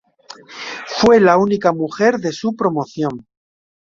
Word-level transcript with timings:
Fue 0.87 1.19
la 1.19 1.37
única 1.37 1.71
mujer 1.73 2.17
de 2.17 2.31
su 2.31 2.55
promoción. 2.55 3.27